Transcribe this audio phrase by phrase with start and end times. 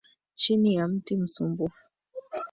[0.35, 1.87] Chini ya mti msumbufu.